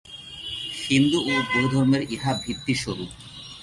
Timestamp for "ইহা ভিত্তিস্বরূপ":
2.15-3.11